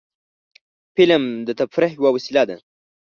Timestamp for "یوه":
1.97-2.09